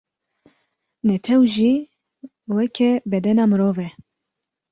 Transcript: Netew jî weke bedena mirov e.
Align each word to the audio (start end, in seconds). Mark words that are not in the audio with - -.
Netew 1.07 1.41
jî 1.53 1.73
weke 2.55 2.91
bedena 3.11 3.45
mirov 3.51 3.77
e. 3.87 3.89